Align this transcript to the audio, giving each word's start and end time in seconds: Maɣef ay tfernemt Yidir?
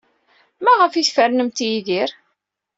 Maɣef 0.63 0.93
ay 0.93 1.05
tfernemt 1.05 1.59
Yidir? 1.67 2.09